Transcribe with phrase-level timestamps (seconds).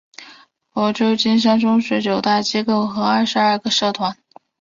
[0.73, 4.17] 潮州金山中学九大机构和二十二个社团。